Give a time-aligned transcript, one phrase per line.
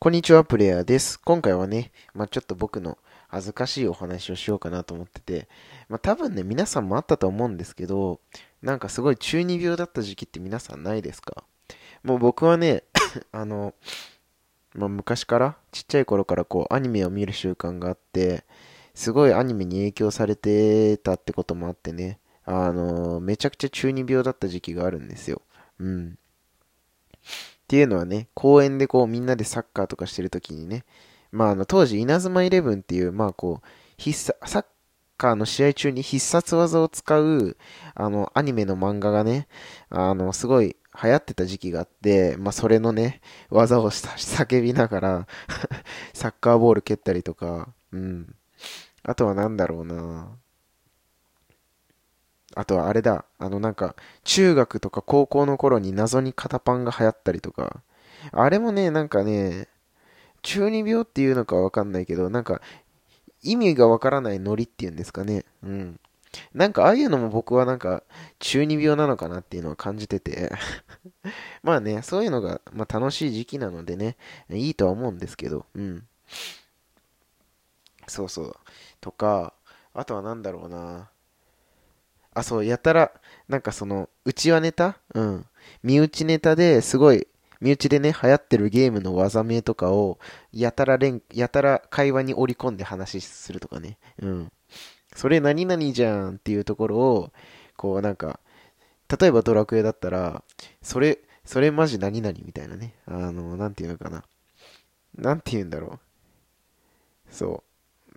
[0.00, 1.18] こんにちは、プレイヤーです。
[1.18, 5.48] 今回はね、まあ、ちょっと僕の恥ずかしいお話をしようかなと思ってて、
[5.88, 8.20] まあ、多分ね、皆さんもあったと思うんですけど、
[8.62, 11.42] なんかすごい中二病だった時期って皆さんないですか？
[12.04, 12.84] もう僕はね、
[13.32, 13.74] あの、
[14.72, 18.44] まあ、昔から、ちっちゃい頃からこう、アニメを見る習慣があって、
[18.94, 25.42] すごいアニメに影響されてたってこともあってね、あの、めちゃくちゃ中二病だった時期があるんですよ。
[25.80, 26.18] うん。
[27.68, 30.86] っていうのはね、公園でこうみんなでサッカーとかしてる時にね、
[31.30, 33.66] まああの当時稲妻イレブンっていう、まあこう、
[33.98, 34.64] 必殺、サッ
[35.18, 37.58] カーの試合中に必殺技を使う、
[37.94, 39.48] あの、アニメの漫画がね、
[39.90, 45.26] あの、すごい流行ってた時期があって、まあそれのね、技を叫びながら
[46.14, 48.34] サッカーボール蹴ったりとか、うん。
[49.02, 50.38] あとは何だろうな
[52.58, 53.94] あとはあれだ、あのなんか、
[54.24, 57.82] 中学とか高校の頃に謎に肩パンが流行ったりとか、
[58.32, 59.68] あれもね、なんかね、
[60.42, 62.60] 中二病っていうのかわかんないけど、なんか、
[63.44, 65.44] 意味がわからないノリっていうんですかね。
[65.62, 66.00] うん。
[66.52, 68.02] なんかああいうのも僕はなんか
[68.40, 70.52] 中二病なのかなっていうのは感じてて
[71.62, 74.16] まあね、そういうのが、ま、楽しい時期なのでね、
[74.50, 76.06] いいとは思うんですけど、うん。
[78.08, 78.56] そうそう。
[79.00, 79.54] とか、
[79.94, 81.08] あとは何だろうな。
[82.34, 83.12] あ、そう、やたら、
[83.48, 84.98] なんかその、うちわネタ？
[85.14, 85.46] うん。
[85.82, 87.26] 身内ネタですごい、
[87.60, 90.18] 身内でね、流行ってるゲームの技名とかを、
[90.52, 93.98] やたら連、やたら会話に織り込んで話するとかね。
[94.20, 94.52] うん。
[95.16, 97.32] それ何々じゃんっていうところを、
[97.76, 98.38] こうなんか、
[99.20, 100.44] 例えばドラクエだったら、
[100.82, 102.94] それ、それマジ何々みたいなね。
[103.06, 104.22] あの、なんていうのかな。
[105.16, 105.98] なんて言うんだろ
[107.30, 107.34] う。
[107.34, 107.64] そ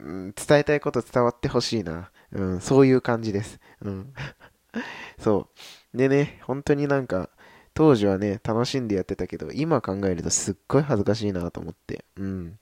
[0.00, 0.32] う。
[0.34, 2.10] 伝えたいこと伝わってほしいな。
[2.32, 3.58] うん、そういう感じです。
[3.80, 4.12] うん。
[5.18, 5.48] そ
[5.94, 5.96] う。
[5.96, 7.30] でね、本当になんか、
[7.74, 12.04] 当時はね、楽しんでやってたけど、今考えるとすっごい恥ずかしいなと思って。
[12.16, 12.58] うん。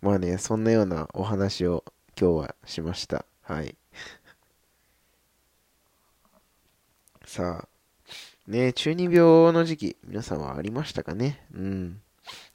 [0.00, 1.84] まあね、そんなようなお話を
[2.18, 3.24] 今日はしました。
[3.42, 3.76] はい。
[7.26, 11.44] さあ、ね、中二病の時期、皆さんはありましたかね？
[11.54, 12.00] うん。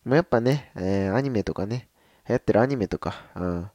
[0.03, 1.87] まあ、やっぱね、えー、アニメとかね、
[2.27, 3.69] 流行ってるアニメとか、うん。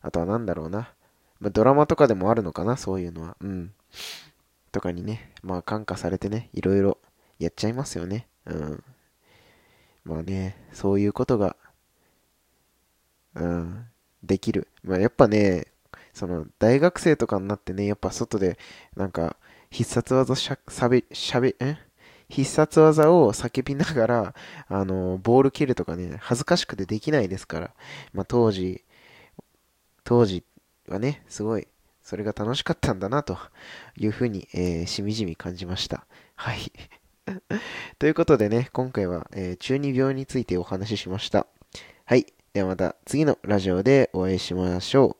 [0.00, 0.92] あとは何だろうな。
[1.40, 3.36] まあ、ドラマとかでもあるのかな、そういうのは。
[3.40, 3.72] うん。
[4.72, 6.98] とかにね、まあ感化されてね、いろいろ
[7.38, 8.26] やっちゃいますよね。
[8.44, 8.84] うん。
[10.04, 11.56] まあね、そういうことが、
[13.34, 13.86] うん、
[14.22, 14.68] できる。
[14.82, 15.68] まあやっぱね、
[16.12, 18.58] その、大学生とかになってね、やっぱ外で、
[18.96, 19.36] なんか、
[19.70, 21.76] 必殺技しゃ、しゃべ、しゃべ、え？
[22.28, 24.34] 必殺技を叫びながら、
[24.68, 27.74] あの、ボール蹴るとかね、恥ずかしくてできないですから。
[28.12, 28.84] まあ当時、
[30.04, 30.44] 当時
[30.90, 31.68] はね、すごい、
[32.02, 33.38] それが楽しかったんだな、と
[33.96, 36.06] いうふうに、えー、しみじみ感じました。
[36.34, 36.72] はい。
[37.98, 41.46] ということでね、今回は、えー、中二病についてお話ししました。
[42.04, 42.26] はい。
[42.52, 45.17] ではまた次のラジオでお会いしましょう。